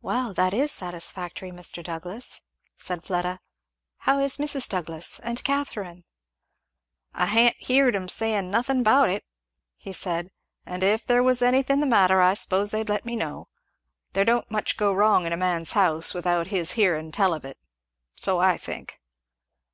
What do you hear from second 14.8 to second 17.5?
wrong in a man's house without his hearin' tell of